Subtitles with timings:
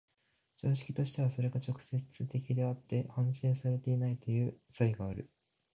[0.55, 5.29] 常識としてはそれが直接的であって反省されていないという差異がある。